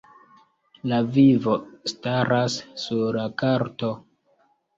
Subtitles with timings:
[0.91, 1.57] La vivo
[1.93, 3.93] staras sur la karto.